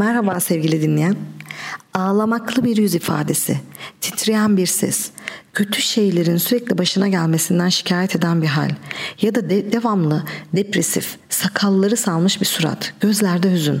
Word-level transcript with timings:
Merhaba 0.00 0.40
sevgili 0.40 0.82
dinleyen. 0.82 1.16
Ağlamaklı 1.94 2.64
bir 2.64 2.76
yüz 2.76 2.94
ifadesi, 2.94 3.56
titreyen 4.00 4.56
bir 4.56 4.66
ses, 4.66 5.10
kötü 5.54 5.82
şeylerin 5.82 6.36
sürekli 6.36 6.78
başına 6.78 7.08
gelmesinden 7.08 7.68
şikayet 7.68 8.16
eden 8.16 8.42
bir 8.42 8.46
hal 8.46 8.70
ya 9.22 9.34
da 9.34 9.50
de- 9.50 9.72
devamlı 9.72 10.24
depresif, 10.52 11.16
sakalları 11.28 11.96
salmış 11.96 12.40
bir 12.40 12.46
surat, 12.46 12.94
gözlerde 13.00 13.52
hüzün. 13.52 13.80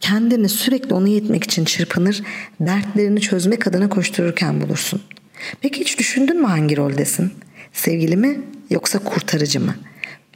Kendini 0.00 0.48
sürekli 0.48 0.94
onu 0.94 1.08
yetmek 1.08 1.44
için 1.44 1.64
çırpınır, 1.64 2.22
dertlerini 2.60 3.20
çözmek 3.20 3.66
adına 3.66 3.88
koştururken 3.88 4.60
bulursun. 4.60 5.02
Peki 5.60 5.80
hiç 5.80 5.98
düşündün 5.98 6.40
mü 6.40 6.46
hangi 6.46 6.76
roldesin? 6.76 7.32
Sevgili 7.72 8.16
mi 8.16 8.40
yoksa 8.70 8.98
kurtarıcı 8.98 9.60
mı? 9.60 9.74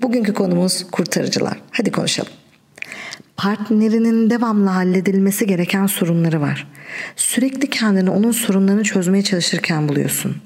Bugünkü 0.02 0.34
konumuz 0.34 0.86
kurtarıcılar. 0.90 1.60
Hadi 1.70 1.90
konuşalım 1.92 2.39
partnerinin 3.40 4.30
devamlı 4.30 4.70
halledilmesi 4.70 5.46
gereken 5.46 5.86
sorunları 5.86 6.40
var. 6.40 6.66
Sürekli 7.16 7.70
kendini 7.70 8.10
onun 8.10 8.32
sorunlarını 8.32 8.82
çözmeye 8.82 9.22
çalışırken 9.22 9.88
buluyorsun. 9.88 10.36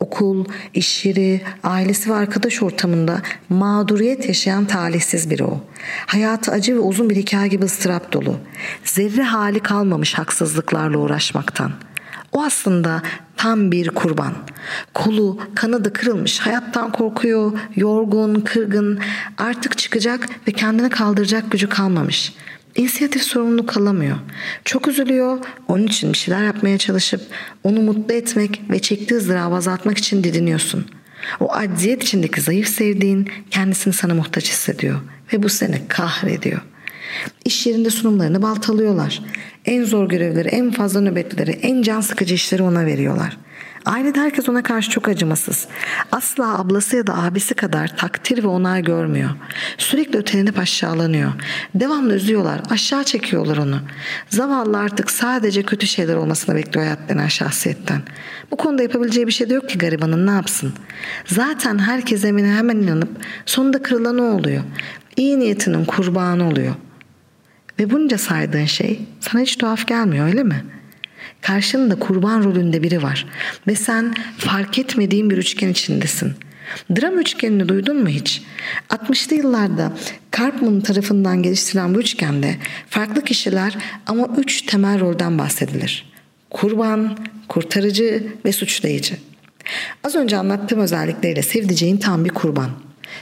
Okul, 0.00 0.44
iş 0.74 1.04
yeri, 1.04 1.40
ailesi 1.62 2.10
ve 2.10 2.14
arkadaş 2.14 2.62
ortamında 2.62 3.22
mağduriyet 3.48 4.28
yaşayan 4.28 4.64
talihsiz 4.64 5.30
biri 5.30 5.44
o. 5.44 5.60
Hayatı 6.06 6.52
acı 6.52 6.74
ve 6.74 6.78
uzun 6.78 7.10
bir 7.10 7.16
hikaye 7.16 7.48
gibi 7.48 7.64
ıstırap 7.64 8.12
dolu. 8.12 8.36
Zerre 8.84 9.22
hali 9.22 9.60
kalmamış 9.60 10.14
haksızlıklarla 10.14 10.98
uğraşmaktan. 10.98 11.72
O 12.32 12.42
aslında 12.44 13.02
tam 13.36 13.72
bir 13.72 13.88
kurban. 13.88 14.34
Kolu, 14.94 15.40
kanadı 15.54 15.92
kırılmış, 15.92 16.38
hayattan 16.38 16.92
korkuyor, 16.92 17.52
yorgun, 17.76 18.40
kırgın, 18.40 18.98
artık 19.38 19.78
çıkacak 19.78 20.28
ve 20.48 20.52
kendini 20.52 20.90
kaldıracak 20.90 21.50
gücü 21.50 21.68
kalmamış. 21.68 22.34
İnisiyatif 22.74 23.22
sorumluluk 23.22 23.76
alamıyor. 23.76 24.16
Çok 24.64 24.88
üzülüyor, 24.88 25.38
onun 25.68 25.86
için 25.86 26.12
bir 26.12 26.18
şeyler 26.18 26.44
yapmaya 26.44 26.78
çalışıp 26.78 27.20
onu 27.64 27.80
mutlu 27.80 28.14
etmek 28.14 28.62
ve 28.70 28.78
çektiği 28.78 29.14
ızdırabı 29.14 29.54
azaltmak 29.54 29.98
için 29.98 30.24
didiniyorsun. 30.24 30.86
O 31.40 31.52
acziyet 31.52 32.02
içindeki 32.02 32.40
zayıf 32.40 32.68
sevdiğin 32.68 33.30
kendisini 33.50 33.94
sana 33.94 34.14
muhtaç 34.14 34.50
hissediyor 34.50 35.00
ve 35.32 35.42
bu 35.42 35.48
seni 35.48 35.88
kahrediyor. 35.88 36.60
İş 37.44 37.66
yerinde 37.66 37.90
sunumlarını 37.90 38.42
baltalıyorlar. 38.42 39.22
En 39.64 39.84
zor 39.84 40.08
görevleri, 40.08 40.48
en 40.48 40.70
fazla 40.70 41.00
nöbetleri, 41.00 41.50
en 41.50 41.82
can 41.82 42.00
sıkıcı 42.00 42.34
işleri 42.34 42.62
ona 42.62 42.86
veriyorlar. 42.86 43.36
Ailede 43.86 44.20
herkes 44.20 44.48
ona 44.48 44.62
karşı 44.62 44.90
çok 44.90 45.08
acımasız. 45.08 45.66
Asla 46.12 46.58
ablası 46.58 46.96
ya 46.96 47.06
da 47.06 47.18
abisi 47.18 47.54
kadar 47.54 47.96
takdir 47.96 48.42
ve 48.42 48.46
onay 48.46 48.82
görmüyor. 48.82 49.30
Sürekli 49.78 50.18
ötelenip 50.18 50.58
aşağılanıyor. 50.58 51.32
Devamlı 51.74 52.14
üzüyorlar, 52.14 52.60
aşağı 52.70 53.04
çekiyorlar 53.04 53.56
onu. 53.56 53.80
Zavallı 54.28 54.78
artık 54.78 55.10
sadece 55.10 55.62
kötü 55.62 55.86
şeyler 55.86 56.16
olmasını 56.16 56.56
bekliyor 56.56 56.86
hayat 56.86 57.08
denen 57.08 57.28
şahsiyetten. 57.28 58.02
Bu 58.50 58.56
konuda 58.56 58.82
yapabileceği 58.82 59.26
bir 59.26 59.32
şey 59.32 59.50
de 59.50 59.54
yok 59.54 59.68
ki 59.68 59.78
garibanın 59.78 60.26
ne 60.26 60.30
yapsın? 60.30 60.72
Zaten 61.26 61.78
herkes 61.78 62.24
emine 62.24 62.54
hemen 62.54 62.76
inanıp 62.76 63.10
sonunda 63.46 63.82
kırılan 63.82 64.18
oluyor. 64.18 64.62
İyi 65.16 65.38
niyetinin 65.38 65.84
kurbanı 65.84 66.48
oluyor. 66.48 66.74
Ve 67.78 67.90
bunca 67.90 68.18
saydığın 68.18 68.64
şey 68.64 69.00
sana 69.20 69.40
hiç 69.40 69.56
tuhaf 69.56 69.86
gelmiyor 69.86 70.26
öyle 70.26 70.42
mi? 70.42 70.64
Karşında 71.40 71.98
kurban 71.98 72.44
rolünde 72.44 72.82
biri 72.82 73.02
var 73.02 73.26
ve 73.66 73.74
sen 73.74 74.14
fark 74.38 74.78
etmediğin 74.78 75.30
bir 75.30 75.38
üçgen 75.38 75.68
içindesin. 75.68 76.32
Dram 76.90 77.18
üçgenini 77.18 77.68
duydun 77.68 78.02
mu 78.02 78.08
hiç? 78.08 78.42
60'lı 78.88 79.36
yıllarda 79.36 79.92
Karpman 80.30 80.80
tarafından 80.80 81.42
geliştirilen 81.42 81.94
bu 81.94 82.00
üçgende 82.00 82.56
farklı 82.90 83.24
kişiler 83.24 83.76
ama 84.06 84.28
üç 84.38 84.62
temel 84.62 85.00
rolden 85.00 85.38
bahsedilir. 85.38 86.12
Kurban, 86.50 87.18
kurtarıcı 87.48 88.26
ve 88.44 88.52
suçlayıcı. 88.52 89.14
Az 90.04 90.14
önce 90.14 90.36
anlattığım 90.36 90.80
özellikleriyle 90.80 91.42
sevdiceğin 91.42 91.96
tam 91.96 92.24
bir 92.24 92.30
kurban. 92.30 92.70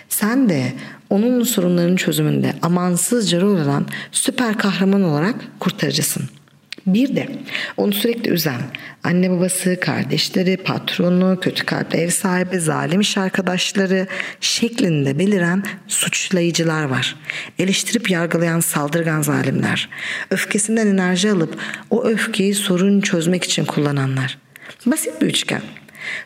Sen 0.09 0.49
de 0.49 0.73
onun 1.11 1.43
sorunlarının 1.43 1.97
çözümünde 1.97 2.55
amansızca 2.63 3.41
rol 3.41 3.57
alan 3.57 3.87
süper 4.13 4.59
kahraman 4.59 5.03
olarak 5.03 5.35
kurtarıcısın. 5.61 6.29
Bir 6.87 7.17
de 7.17 7.29
onu 7.77 7.93
sürekli 7.93 8.31
üzen 8.31 8.61
anne 9.05 9.31
babası, 9.31 9.81
kardeşleri, 9.81 10.57
patronu, 10.57 11.41
kötü 11.41 11.67
kalpli 11.67 11.99
ev 11.99 12.11
sahibi, 12.11 12.61
zalim 12.61 13.01
iş 13.01 13.19
arkadaşları 13.19 14.07
şeklinde 14.41 15.19
beliren 15.19 15.63
suçlayıcılar 15.89 16.85
var. 16.85 17.17
Eleştirip 17.59 18.11
yargılayan 18.11 18.61
saldırgan 18.61 19.23
zalimler. 19.23 19.89
Öfkesinden 20.31 20.87
enerji 20.87 21.31
alıp 21.31 21.59
o 21.91 22.05
öfkeyi 22.05 22.55
sorun 22.55 23.01
çözmek 23.01 23.45
için 23.45 23.65
kullananlar. 23.65 24.39
Basit 24.87 25.23
bir 25.23 25.27
üçgen. 25.27 25.63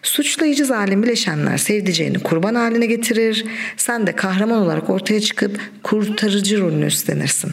Suçlayıcı 0.03 0.65
zalim 0.65 1.03
bileşenler 1.03 1.59
sevdiceğini 1.59 2.19
kurban 2.19 2.55
haline 2.55 2.87
getirir. 2.87 3.45
Sen 3.77 4.07
de 4.07 4.13
kahraman 4.13 4.59
olarak 4.59 4.91
ortaya 4.91 5.21
çıkıp 5.21 5.61
kurtarıcı 5.83 6.61
rolünü 6.61 6.87
üstlenirsin. 6.87 7.53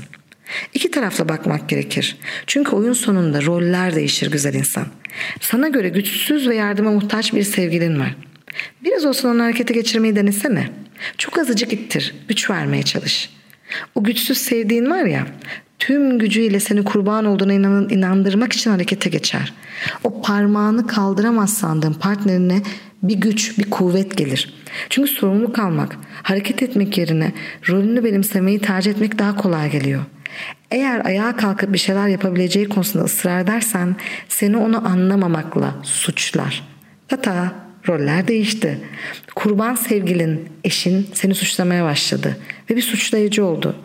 İki 0.74 0.92
tarafla 0.92 1.30
bakmak 1.30 1.70
gerekir. 1.70 2.18
Çünkü 2.48 2.72
oyun 2.72 2.94
sonunda 2.94 3.42
roller 3.42 3.96
değişir 3.96 4.32
güzel 4.32 4.54
insan. 4.54 4.86
Sana 5.42 5.68
göre 5.68 5.90
güçsüz 5.90 6.50
ve 6.50 6.56
yardıma 6.56 6.92
muhtaç 6.92 7.34
bir 7.34 7.44
sevgilin 7.44 8.00
var. 8.00 8.16
Biraz 8.84 9.06
olsun 9.06 9.30
onu 9.30 9.44
harekete 9.44 9.74
geçirmeyi 9.74 10.16
denesene. 10.16 10.70
Çok 11.18 11.38
azıcık 11.38 11.74
ittir, 11.74 12.16
güç 12.28 12.50
vermeye 12.50 12.84
çalış. 12.84 13.30
O 13.96 14.04
güçsüz 14.04 14.38
sevdiğin 14.38 14.90
var 14.90 15.06
ya, 15.06 15.28
tüm 15.86 16.20
gücüyle 16.20 16.60
seni 16.60 16.84
kurban 16.84 17.26
olduğuna 17.26 17.54
inandırmak 17.94 18.54
için 18.54 18.72
harekete 18.72 19.10
geçer. 19.10 19.54
O 20.04 20.22
parmağını 20.22 20.88
kaldıramaz 20.88 21.54
sandığın 21.54 21.94
partnerine 21.94 22.62
bir 23.04 23.16
güç, 23.16 23.58
bir 23.58 23.70
kuvvet 23.70 24.18
gelir. 24.18 24.54
Çünkü 24.90 25.12
sorumluluk 25.12 25.60
almak, 25.60 25.98
hareket 26.24 26.64
etmek 26.64 26.98
yerine 26.98 27.34
rolünü 27.70 28.04
benimsemeyi 28.04 28.60
tercih 28.60 28.92
etmek 28.92 29.20
daha 29.20 29.36
kolay 29.36 29.72
geliyor. 29.72 30.02
Eğer 30.72 31.06
ayağa 31.06 31.36
kalkıp 31.36 31.74
bir 31.74 31.78
şeyler 31.78 32.08
yapabileceği 32.08 32.70
konusunda 32.70 33.06
ısrar 33.06 33.42
edersen 33.42 33.96
seni 34.30 34.58
onu 34.58 34.88
anlamamakla 34.88 35.76
suçlar. 35.84 36.64
Tata 37.08 37.52
roller 37.88 38.28
değişti. 38.28 38.80
Kurban 39.36 39.76
sevgilin, 39.76 40.50
eşin 40.64 41.08
seni 41.14 41.36
suçlamaya 41.36 41.84
başladı 41.84 42.38
ve 42.70 42.76
bir 42.76 42.82
suçlayıcı 42.82 43.46
oldu. 43.46 43.76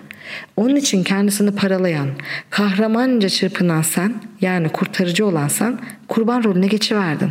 Onun 0.56 0.76
için 0.76 1.02
kendisini 1.02 1.54
paralayan, 1.54 2.08
kahramanca 2.50 3.28
çırpınan 3.28 3.82
sen 3.82 4.14
yani 4.40 4.68
kurtarıcı 4.68 5.26
olan 5.26 5.48
sen 5.48 5.78
kurban 6.08 6.44
rolüne 6.44 6.66
geçiverdin. 6.66 7.30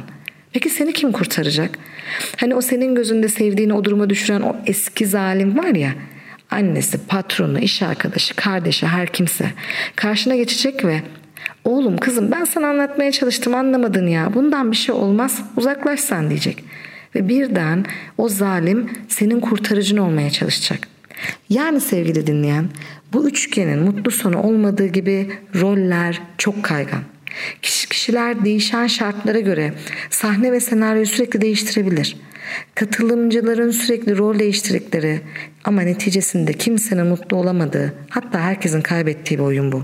Peki 0.53 0.69
seni 0.69 0.93
kim 0.93 1.11
kurtaracak? 1.11 1.79
Hani 2.37 2.55
o 2.55 2.61
senin 2.61 2.95
gözünde 2.95 3.29
sevdiğini 3.29 3.73
o 3.73 3.83
duruma 3.83 4.09
düşüren 4.09 4.41
o 4.41 4.55
eski 4.65 5.05
zalim 5.05 5.57
var 5.57 5.75
ya 5.75 5.93
annesi, 6.51 6.97
patronu, 7.07 7.59
iş 7.59 7.81
arkadaşı, 7.81 8.35
kardeşi 8.35 8.87
her 8.87 9.07
kimse 9.07 9.51
karşına 9.95 10.35
geçecek 10.35 10.85
ve 10.85 11.01
oğlum 11.63 11.97
kızım 11.97 12.31
ben 12.31 12.43
sana 12.43 12.67
anlatmaya 12.67 13.11
çalıştım 13.11 13.55
anlamadın 13.55 14.07
ya 14.07 14.33
bundan 14.33 14.71
bir 14.71 14.77
şey 14.77 14.95
olmaz 14.95 15.41
uzaklaş 15.57 15.99
sen 15.99 16.29
diyecek. 16.29 16.63
Ve 17.15 17.29
birden 17.29 17.85
o 18.17 18.29
zalim 18.29 18.89
senin 19.07 19.39
kurtarıcın 19.39 19.97
olmaya 19.97 20.29
çalışacak. 20.29 20.87
Yani 21.49 21.81
sevgili 21.81 22.27
dinleyen 22.27 22.69
bu 23.13 23.27
üçgenin 23.27 23.79
mutlu 23.79 24.11
sonu 24.11 24.41
olmadığı 24.41 24.87
gibi 24.87 25.31
roller 25.55 26.21
çok 26.37 26.63
kaygan. 26.63 27.01
Kişiler 27.61 28.45
değişen 28.45 28.87
şartlara 28.87 29.39
göre 29.39 29.73
sahne 30.09 30.51
ve 30.51 30.59
senaryoyu 30.59 31.05
sürekli 31.05 31.41
değiştirebilir. 31.41 32.17
Katılımcıların 32.75 33.71
sürekli 33.71 34.17
rol 34.17 34.39
değiştirdikleri 34.39 35.21
ama 35.63 35.81
neticesinde 35.81 36.53
kimsenin 36.53 37.05
mutlu 37.05 37.37
olamadığı 37.37 37.93
hatta 38.09 38.39
herkesin 38.39 38.81
kaybettiği 38.81 39.39
bir 39.39 39.43
oyun 39.43 39.71
bu. 39.71 39.83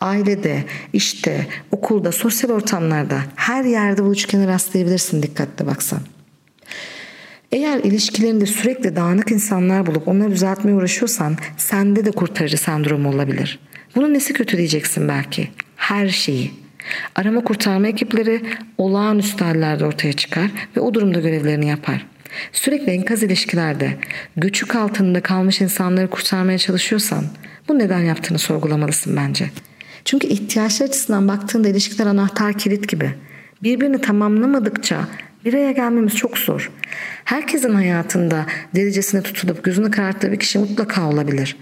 Ailede, 0.00 0.64
işte, 0.92 1.46
okulda, 1.70 2.12
sosyal 2.12 2.50
ortamlarda 2.50 3.20
her 3.36 3.64
yerde 3.64 4.04
bu 4.04 4.12
üçgeni 4.12 4.46
rastlayabilirsin 4.46 5.22
dikkatle 5.22 5.66
baksan. 5.66 6.00
Eğer 7.52 7.78
ilişkilerinde 7.78 8.46
sürekli 8.46 8.96
dağınık 8.96 9.30
insanlar 9.30 9.86
bulup 9.86 10.08
onları 10.08 10.30
düzeltmeye 10.30 10.76
uğraşıyorsan 10.76 11.36
sende 11.56 12.04
de 12.04 12.10
kurtarıcı 12.10 12.58
sendromu 12.58 13.08
olabilir. 13.08 13.58
Bunun 13.96 14.14
nesi 14.14 14.32
kötü 14.32 14.56
diyeceksin 14.56 15.08
belki. 15.08 15.50
Her 15.76 16.08
şeyi. 16.08 16.52
Arama 17.14 17.44
kurtarma 17.44 17.88
ekipleri 17.88 18.42
olağanüstü 18.78 19.44
hallerde 19.44 19.84
ortaya 19.84 20.12
çıkar 20.12 20.50
ve 20.76 20.80
o 20.80 20.94
durumda 20.94 21.20
görevlerini 21.20 21.68
yapar. 21.68 22.06
Sürekli 22.52 22.92
enkaz 22.92 23.22
ilişkilerde 23.22 23.96
göçük 24.36 24.76
altında 24.76 25.20
kalmış 25.20 25.60
insanları 25.60 26.10
kurtarmaya 26.10 26.58
çalışıyorsan 26.58 27.24
bu 27.68 27.78
neden 27.78 28.00
yaptığını 28.00 28.38
sorgulamalısın 28.38 29.16
bence. 29.16 29.50
Çünkü 30.04 30.26
ihtiyaçlar 30.26 30.86
açısından 30.86 31.28
baktığında 31.28 31.68
ilişkiler 31.68 32.06
anahtar 32.06 32.58
kilit 32.58 32.88
gibi. 32.88 33.10
Birbirini 33.62 34.00
tamamlamadıkça 34.00 35.08
bir 35.52 35.70
gelmemiz 35.70 36.16
çok 36.16 36.38
zor. 36.38 36.70
Herkesin 37.24 37.74
hayatında 37.74 38.46
derecesine 38.74 39.22
tutulup 39.22 39.64
gözünü 39.64 39.90
kararttığı 39.90 40.32
bir 40.32 40.38
kişi 40.38 40.58
mutlaka 40.58 41.08
olabilir. 41.08 41.56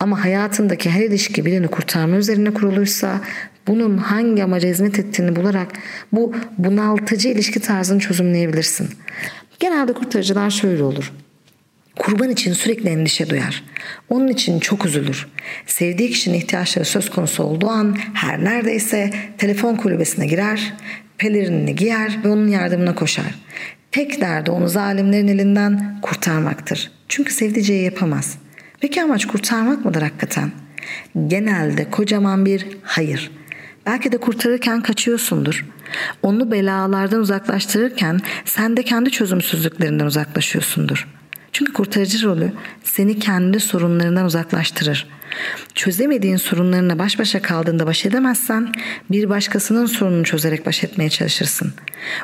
Ama 0.00 0.24
hayatındaki 0.24 0.90
her 0.90 1.02
ilişki 1.02 1.44
birini 1.44 1.68
kurtarma 1.68 2.16
üzerine 2.16 2.54
kuruluysa 2.54 3.20
bunun 3.66 3.98
hangi 3.98 4.44
amaca 4.44 4.68
hizmet 4.68 4.98
ettiğini 4.98 5.36
bularak 5.36 5.68
bu 6.12 6.34
bunaltıcı 6.58 7.28
ilişki 7.28 7.60
tarzını 7.60 8.00
çözümleyebilirsin. 8.00 8.88
Genelde 9.60 9.92
kurtarıcılar 9.92 10.50
şöyle 10.50 10.82
olur. 10.82 11.12
Kurban 11.98 12.30
için 12.30 12.52
sürekli 12.52 12.88
endişe 12.88 13.30
duyar. 13.30 13.64
Onun 14.10 14.28
için 14.28 14.60
çok 14.60 14.86
üzülür. 14.86 15.26
Sevdiği 15.66 16.10
kişinin 16.10 16.38
ihtiyaçları 16.38 16.84
söz 16.84 17.10
konusu 17.10 17.42
olduğu 17.42 17.68
an 17.68 17.96
her 18.14 18.44
neredeyse 18.44 19.10
telefon 19.38 19.76
kulübesine 19.76 20.26
girer, 20.26 20.74
pelerinini 21.22 21.74
giyer 21.76 22.18
ve 22.24 22.28
onun 22.28 22.48
yardımına 22.48 22.94
koşar. 22.94 23.34
Tek 23.92 24.20
derdi 24.20 24.50
onu 24.50 24.68
zalimlerin 24.68 25.28
elinden 25.28 26.00
kurtarmaktır. 26.02 26.90
Çünkü 27.08 27.34
sevdiceği 27.34 27.84
yapamaz. 27.84 28.38
Peki 28.80 29.02
amaç 29.02 29.26
kurtarmak 29.26 29.84
mıdır 29.84 30.02
hakikaten? 30.02 30.50
Genelde 31.26 31.90
kocaman 31.90 32.46
bir 32.46 32.66
hayır. 32.82 33.30
Belki 33.86 34.12
de 34.12 34.18
kurtarırken 34.18 34.82
kaçıyorsundur. 34.82 35.66
Onu 36.22 36.50
belalardan 36.50 37.20
uzaklaştırırken 37.20 38.20
sen 38.44 38.76
de 38.76 38.82
kendi 38.82 39.10
çözümsüzlüklerinden 39.10 40.06
uzaklaşıyorsundur. 40.06 41.08
Çünkü 41.52 41.72
kurtarıcı 41.72 42.26
rolü 42.26 42.52
seni 42.84 43.18
kendi 43.18 43.60
sorunlarından 43.60 44.24
uzaklaştırır. 44.24 45.08
Çözemediğin 45.74 46.36
sorunlarına 46.36 46.98
baş 46.98 47.18
başa 47.18 47.42
kaldığında 47.42 47.86
baş 47.86 48.06
edemezsen 48.06 48.72
bir 49.10 49.28
başkasının 49.28 49.86
sorununu 49.86 50.24
çözerek 50.24 50.66
baş 50.66 50.84
etmeye 50.84 51.10
çalışırsın. 51.10 51.72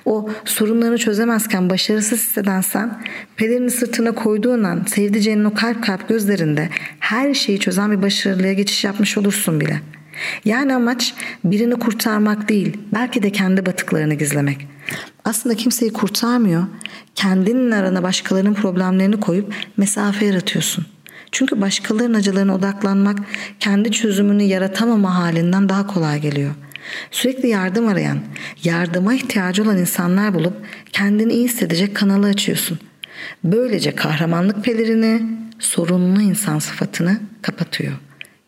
O 0.05 0.31
sorunlarını 0.45 0.99
çözemezken 0.99 1.71
başarısız 1.71 2.21
hisseden 2.23 2.61
sen 2.61 3.03
pelerini 3.37 3.71
sırtına 3.71 4.13
koyduğun 4.13 4.65
an 4.65 4.85
sevdiceğinin 4.87 5.45
o 5.45 5.55
kalp 5.55 5.85
kalp 5.85 6.09
gözlerinde 6.09 6.69
her 6.99 7.35
şeyi 7.35 7.61
çözen 7.61 7.93
bir 7.93 8.03
başarılıya 8.03 8.53
geçiş 8.53 8.85
yapmış 8.85 9.19
olursun 9.19 9.61
bile. 9.61 9.81
Yani 10.45 10.75
amaç 10.75 11.15
birini 11.45 11.75
kurtarmak 11.75 12.49
değil 12.49 12.77
belki 12.95 13.23
de 13.23 13.33
kendi 13.33 13.67
batıklarını 13.67 14.15
gizlemek. 14.15 14.67
Aslında 15.29 15.55
kimseyi 15.55 15.93
kurtarmıyor. 15.93 16.67
Kendinin 17.15 17.71
arana 17.71 18.03
başkalarının 18.03 18.55
problemlerini 18.55 19.21
koyup 19.21 19.55
mesafe 19.77 20.27
yaratıyorsun. 20.27 20.87
Çünkü 21.33 21.61
başkalarının 21.61 22.15
acılarına 22.15 22.55
odaklanmak 22.55 23.19
kendi 23.61 23.93
çözümünü 23.93 24.43
yaratamama 24.43 25.15
halinden 25.17 25.69
daha 25.69 25.87
kolay 25.87 26.21
geliyor. 26.21 26.55
Sürekli 27.11 27.49
yardım 27.49 27.89
arayan, 27.89 28.19
yardıma 28.65 29.15
ihtiyacı 29.15 29.63
olan 29.63 29.79
insanlar 29.79 30.35
bulup 30.35 30.55
kendini 30.93 31.33
iyi 31.33 31.45
hissedecek 31.45 31.97
kanalı 31.97 32.27
açıyorsun. 32.27 32.79
Böylece 33.45 33.95
kahramanlık 33.95 34.65
pelerini, 34.65 35.23
sorunlu 35.59 36.23
insan 36.23 36.59
sıfatını 36.59 37.21
kapatıyor. 37.43 37.93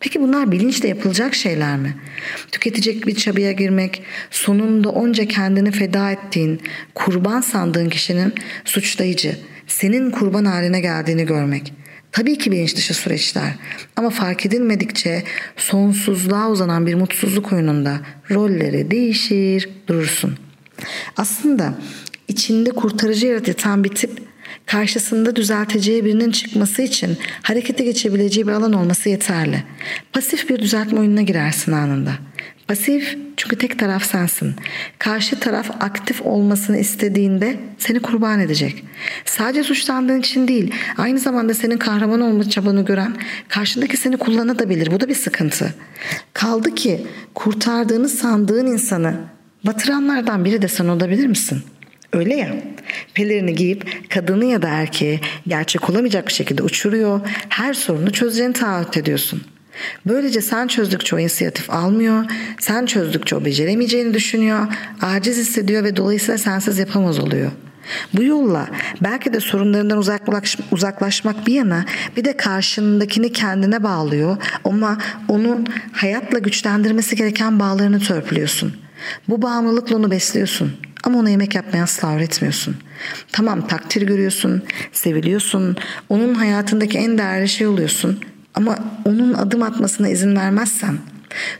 Peki 0.00 0.20
bunlar 0.20 0.52
bilinçle 0.52 0.88
yapılacak 0.88 1.34
şeyler 1.34 1.76
mi? 1.76 1.94
Tüketecek 2.52 3.06
bir 3.06 3.14
çabaya 3.14 3.52
girmek, 3.52 4.02
sonunda 4.30 4.88
onca 4.88 5.24
kendini 5.24 5.70
feda 5.70 6.10
ettiğin, 6.10 6.60
kurban 6.94 7.40
sandığın 7.40 7.88
kişinin 7.88 8.34
suçlayıcı, 8.64 9.36
senin 9.66 10.10
kurban 10.10 10.44
haline 10.44 10.80
geldiğini 10.80 11.26
görmek. 11.26 11.72
Tabii 12.12 12.38
ki 12.38 12.52
bilinç 12.52 12.76
dışı 12.76 12.94
süreçler 12.94 13.54
ama 13.96 14.10
fark 14.10 14.46
edilmedikçe 14.46 15.22
sonsuzluğa 15.56 16.50
uzanan 16.50 16.86
bir 16.86 16.94
mutsuzluk 16.94 17.52
oyununda 17.52 18.00
rolleri 18.30 18.90
değişir 18.90 19.68
durursun. 19.86 20.38
Aslında 21.16 21.74
içinde 22.28 22.70
kurtarıcı 22.70 23.26
yaratan 23.26 23.84
bir 23.84 23.88
tip 23.88 24.29
karşısında 24.66 25.36
düzelteceği 25.36 26.04
birinin 26.04 26.30
çıkması 26.30 26.82
için 26.82 27.18
harekete 27.42 27.84
geçebileceği 27.84 28.46
bir 28.46 28.52
alan 28.52 28.72
olması 28.72 29.08
yeterli. 29.08 29.64
Pasif 30.12 30.48
bir 30.48 30.58
düzeltme 30.58 31.00
oyununa 31.00 31.22
girersin 31.22 31.72
anında. 31.72 32.12
Pasif 32.68 33.18
çünkü 33.36 33.58
tek 33.58 33.78
taraf 33.78 34.04
sensin. 34.04 34.54
Karşı 34.98 35.40
taraf 35.40 35.70
aktif 35.80 36.22
olmasını 36.22 36.78
istediğinde 36.78 37.56
seni 37.78 38.00
kurban 38.00 38.40
edecek. 38.40 38.84
Sadece 39.24 39.62
suçlandığın 39.62 40.20
için 40.20 40.48
değil, 40.48 40.74
aynı 40.96 41.18
zamanda 41.18 41.54
senin 41.54 41.78
kahraman 41.78 42.20
olma 42.20 42.50
çabanı 42.50 42.84
gören 42.84 43.16
karşındaki 43.48 43.96
seni 43.96 44.16
kullanabilir. 44.16 44.90
Bu 44.92 45.00
da 45.00 45.08
bir 45.08 45.14
sıkıntı. 45.14 45.74
Kaldı 46.32 46.74
ki 46.74 47.06
kurtardığını 47.34 48.08
sandığın 48.08 48.66
insanı 48.66 49.14
batıranlardan 49.66 50.44
biri 50.44 50.62
de 50.62 50.68
sen 50.68 50.88
olabilir 50.88 51.26
misin?'' 51.26 51.79
Öyle 52.12 52.34
ya. 52.34 52.56
Pelerini 53.14 53.54
giyip 53.54 54.10
kadını 54.10 54.44
ya 54.44 54.62
da 54.62 54.68
erkeği 54.68 55.20
gerçek 55.46 55.90
olamayacak 55.90 56.28
bir 56.28 56.32
şekilde 56.32 56.62
uçuruyor. 56.62 57.20
Her 57.48 57.74
sorunu 57.74 58.12
çözeceğini 58.12 58.52
taahhüt 58.52 58.96
ediyorsun. 58.96 59.42
Böylece 60.06 60.40
sen 60.40 60.66
çözdükçe 60.66 61.16
o 61.16 61.18
inisiyatif 61.18 61.70
almıyor. 61.70 62.24
Sen 62.58 62.86
çözdükçe 62.86 63.36
o 63.36 63.44
beceremeyeceğini 63.44 64.14
düşünüyor. 64.14 64.66
Aciz 65.02 65.38
hissediyor 65.38 65.84
ve 65.84 65.96
dolayısıyla 65.96 66.38
sensiz 66.38 66.78
yapamaz 66.78 67.18
oluyor. 67.18 67.50
Bu 68.14 68.22
yolla 68.22 68.68
belki 69.00 69.32
de 69.32 69.40
sorunlarından 69.40 69.98
uzaklaş, 69.98 70.58
uzaklaşmak 70.70 71.46
bir 71.46 71.54
yana 71.54 71.84
bir 72.16 72.24
de 72.24 72.36
karşındakini 72.36 73.32
kendine 73.32 73.82
bağlıyor 73.82 74.36
ama 74.64 74.98
onun 75.28 75.66
hayatla 75.92 76.38
güçlendirmesi 76.38 77.16
gereken 77.16 77.60
bağlarını 77.60 78.00
törpülüyorsun. 78.00 78.76
Bu 79.28 79.42
bağımlılıkla 79.42 79.96
onu 79.96 80.10
besliyorsun. 80.10 80.76
Ama 81.10 81.18
ona 81.18 81.30
yemek 81.30 81.54
yapmayı 81.54 81.82
asla 81.82 82.16
öğretmiyorsun. 82.16 82.76
Tamam 83.32 83.66
takdir 83.66 84.02
görüyorsun, 84.02 84.62
seviliyorsun, 84.92 85.76
onun 86.08 86.34
hayatındaki 86.34 86.98
en 86.98 87.18
değerli 87.18 87.48
şey 87.48 87.66
oluyorsun. 87.66 88.20
Ama 88.54 88.78
onun 89.04 89.34
adım 89.34 89.62
atmasına 89.62 90.08
izin 90.08 90.36
vermezsen, 90.36 90.98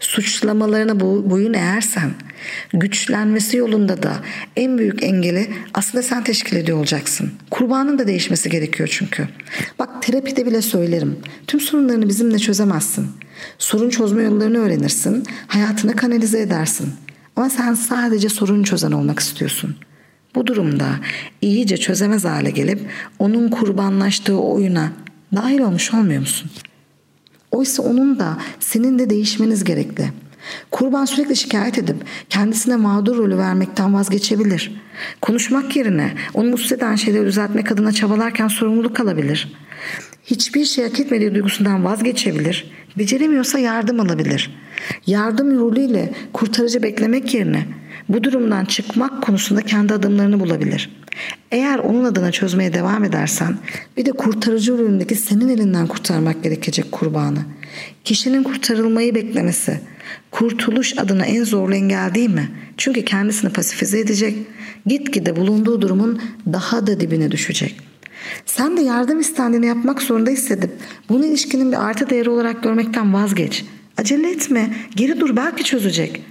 suçlamalarına 0.00 1.00
boyun 1.00 1.54
eğersen, 1.54 2.10
güçlenmesi 2.72 3.56
yolunda 3.56 4.02
da 4.02 4.12
en 4.56 4.78
büyük 4.78 5.02
engeli 5.02 5.50
aslında 5.74 6.02
sen 6.02 6.24
teşkil 6.24 6.56
ediyor 6.56 6.78
olacaksın. 6.78 7.32
Kurbanın 7.50 7.98
da 7.98 8.06
değişmesi 8.06 8.50
gerekiyor 8.50 8.88
çünkü. 8.92 9.28
Bak 9.78 10.02
terapide 10.02 10.46
bile 10.46 10.62
söylerim. 10.62 11.18
Tüm 11.46 11.60
sorunlarını 11.60 12.08
bizimle 12.08 12.38
çözemezsin. 12.38 13.06
Sorun 13.58 13.90
çözme 13.90 14.22
yollarını 14.22 14.58
öğrenirsin, 14.58 15.26
hayatına 15.46 15.96
kanalize 15.96 16.40
edersin. 16.40 16.94
Ama 17.40 17.50
sen 17.50 17.74
sadece 17.74 18.28
sorun 18.28 18.62
çözen 18.62 18.92
olmak 18.92 19.18
istiyorsun. 19.18 19.76
Bu 20.34 20.46
durumda 20.46 20.86
iyice 21.42 21.76
çözemez 21.76 22.24
hale 22.24 22.50
gelip 22.50 22.80
onun 23.18 23.48
kurbanlaştığı 23.48 24.40
oyuna 24.40 24.92
dahil 25.36 25.60
olmuş 25.60 25.94
olmuyor 25.94 26.20
musun? 26.20 26.50
Oysa 27.50 27.82
onun 27.82 28.18
da 28.18 28.38
senin 28.58 28.98
de 28.98 29.10
değişmeniz 29.10 29.64
gerekli. 29.64 30.12
Kurban 30.70 31.04
sürekli 31.04 31.36
şikayet 31.36 31.78
edip 31.78 31.96
kendisine 32.28 32.76
mağdur 32.76 33.16
rolü 33.16 33.38
vermekten 33.38 33.94
vazgeçebilir. 33.94 34.72
Konuşmak 35.20 35.76
yerine 35.76 36.14
onu 36.34 36.50
mutsuz 36.50 36.72
eden 36.72 36.96
şeyleri 36.96 37.26
düzeltmek 37.26 37.72
adına 37.72 37.92
çabalarken 37.92 38.48
sorumluluk 38.48 39.00
alabilir. 39.00 39.52
Hiçbir 40.24 40.64
şey 40.64 40.84
hak 40.84 41.00
etmediği 41.00 41.34
duygusundan 41.34 41.84
vazgeçebilir. 41.84 42.70
Beceremiyorsa 42.98 43.58
yardım 43.58 44.00
alabilir. 44.00 44.50
Yardım 45.06 45.60
rolüyle 45.60 46.12
kurtarıcı 46.32 46.82
beklemek 46.82 47.34
yerine 47.34 47.66
bu 48.08 48.24
durumdan 48.24 48.64
çıkmak 48.64 49.22
konusunda 49.22 49.62
kendi 49.62 49.94
adımlarını 49.94 50.40
bulabilir. 50.40 50.90
Eğer 51.50 51.78
onun 51.78 52.04
adına 52.04 52.32
çözmeye 52.32 52.72
devam 52.72 53.04
edersen 53.04 53.56
bir 53.96 54.06
de 54.06 54.12
kurtarıcı 54.12 54.78
rolündeki 54.78 55.14
senin 55.14 55.48
elinden 55.48 55.86
kurtarmak 55.86 56.42
gerekecek 56.42 56.92
kurbanı. 56.92 57.38
Kişinin 58.04 58.42
kurtarılmayı 58.42 59.14
beklemesi 59.14 59.80
kurtuluş 60.30 60.98
adına 60.98 61.26
en 61.26 61.44
zorlu 61.44 61.74
engel 61.74 62.14
değil 62.14 62.30
mi? 62.30 62.50
Çünkü 62.76 63.04
kendisini 63.04 63.52
pasifize 63.52 63.98
edecek, 63.98 64.36
gitgide 64.86 65.36
bulunduğu 65.36 65.82
durumun 65.82 66.22
daha 66.52 66.86
da 66.86 67.00
dibine 67.00 67.30
düşecek. 67.30 67.80
Sen 68.46 68.76
de 68.76 68.80
yardım 68.80 69.20
istendiğini 69.20 69.66
yapmak 69.66 70.02
zorunda 70.02 70.30
hissedip 70.30 70.70
bunu 71.08 71.24
ilişkinin 71.24 71.72
bir 71.72 71.86
artı 71.86 72.10
değeri 72.10 72.30
olarak 72.30 72.62
görmekten 72.62 73.14
vazgeç. 73.14 73.64
Acele 74.00 74.30
etme, 74.30 74.70
geri 74.96 75.20
dur 75.20 75.36
belki 75.36 75.64
çözecek. 75.64 76.22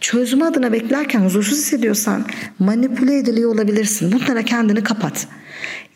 Çözümü 0.00 0.44
adına 0.44 0.72
beklerken 0.72 1.20
huzursuz 1.20 1.58
hissediyorsan 1.58 2.26
manipüle 2.58 3.18
ediliyor 3.18 3.54
olabilirsin. 3.54 4.12
Bunlara 4.12 4.42
kendini 4.42 4.82
kapat. 4.82 5.28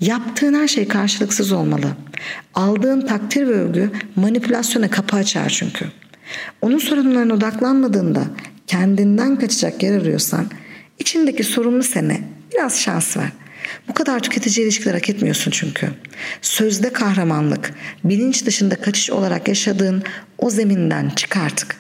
Yaptığın 0.01 0.55
her 0.55 0.69
şey 0.69 0.89
karşılıksız 0.89 1.53
olmalı. 1.53 1.87
Aldığın 2.55 3.01
takdir 3.01 3.47
ve 3.47 3.53
övgü 3.53 3.91
manipülasyona 4.17 4.91
kapı 4.91 5.17
açar 5.17 5.49
çünkü. 5.49 5.85
Onun 6.63 6.79
sorunlarına 6.79 7.35
odaklanmadığında 7.35 8.25
kendinden 8.67 9.39
kaçacak 9.39 9.83
yer 9.83 10.01
arıyorsan 10.01 10.47
içindeki 10.99 11.45
sorumlu 11.45 11.83
sene 11.83 12.21
biraz 12.55 12.81
şans 12.81 13.17
ver. 13.17 13.33
Bu 13.89 13.95
kadar 13.95 14.21
tüketici 14.21 14.67
ilişkiler 14.67 14.95
hak 14.95 15.11
etmiyorsun 15.11 15.51
çünkü. 15.51 15.89
Sözde 16.43 16.93
kahramanlık, 16.93 17.75
bilinç 18.05 18.47
dışında 18.47 18.75
kaçış 18.77 19.11
olarak 19.11 19.49
yaşadığın 19.49 20.03
o 20.39 20.51
zeminden 20.51 21.11
çık 21.11 21.37
artık. 21.37 21.77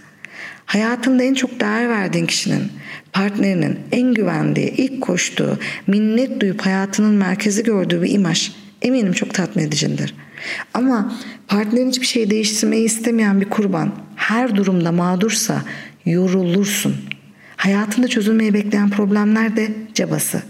Hayatında 0.66 1.22
en 1.22 1.34
çok 1.34 1.60
değer 1.60 1.88
verdiğin 1.88 2.26
kişinin, 2.26 2.72
partnerinin 3.12 3.78
en 3.92 4.14
güvendiği, 4.14 4.70
ilk 4.70 5.02
koştuğu, 5.02 5.58
minnet 5.86 6.40
duyup 6.40 6.60
hayatının 6.60 7.14
merkezi 7.14 7.62
gördüğü 7.62 8.02
bir 8.02 8.10
imaj 8.10 8.52
eminim 8.82 9.12
çok 9.12 9.34
tatmin 9.34 9.64
edicidir. 9.64 10.14
Ama 10.74 11.18
partnerin 11.48 11.88
hiçbir 11.88 12.06
şey 12.06 12.30
değiştirmeyi 12.30 12.84
istemeyen 12.84 13.40
bir 13.40 13.50
kurban 13.50 13.92
her 14.16 14.56
durumda 14.56 14.92
mağdursa 14.92 15.62
yorulursun. 16.06 16.96
Hayatında 17.56 18.08
çözülmeyi 18.08 18.54
bekleyen 18.54 18.90
problemler 18.90 19.56
de 19.56 19.68
cabası. 19.94 20.42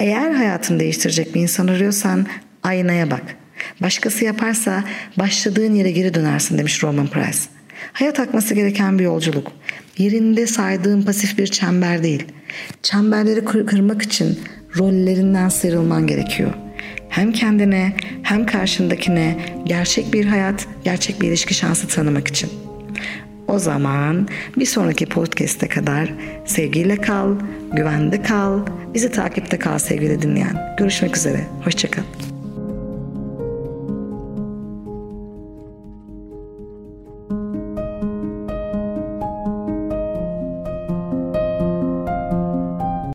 Eğer 0.00 0.30
hayatını 0.30 0.80
değiştirecek 0.80 1.34
bir 1.34 1.40
insan 1.40 1.66
arıyorsan 1.68 2.26
aynaya 2.62 3.10
bak. 3.10 3.22
Başkası 3.82 4.24
yaparsa 4.24 4.84
başladığın 5.18 5.74
yere 5.74 5.90
geri 5.90 6.14
dönersin 6.14 6.58
demiş 6.58 6.82
Roman 6.82 7.06
Price. 7.06 7.38
Hayat 7.92 8.20
akması 8.20 8.54
gereken 8.54 8.98
bir 8.98 9.04
yolculuk. 9.04 9.52
Yerinde 9.98 10.46
saydığın 10.46 11.02
pasif 11.02 11.38
bir 11.38 11.46
çember 11.46 12.02
değil. 12.02 12.24
Çemberleri 12.82 13.44
kır- 13.44 13.66
kırmak 13.66 14.02
için 14.02 14.38
rollerinden 14.76 15.48
sıyrılman 15.48 16.06
gerekiyor. 16.06 16.50
Hem 17.08 17.32
kendine 17.32 17.96
hem 18.22 18.46
karşındakine 18.46 19.36
gerçek 19.64 20.12
bir 20.12 20.24
hayat, 20.24 20.66
gerçek 20.84 21.20
bir 21.22 21.28
ilişki 21.28 21.54
şansı 21.54 21.88
tanımak 21.88 22.28
için. 22.28 22.50
O 23.54 23.58
zaman 23.58 24.28
bir 24.56 24.66
sonraki 24.66 25.06
podcast'e 25.06 25.68
kadar 25.68 26.12
sevgiyle 26.44 26.96
kal, 26.96 27.34
güvende 27.72 28.22
kal, 28.22 28.60
bizi 28.94 29.12
takipte 29.12 29.58
kal 29.58 29.78
sevgili 29.78 30.22
dinleyen. 30.22 30.76
Görüşmek 30.78 31.16
üzere, 31.16 31.40
hoşçakal. 31.64 32.33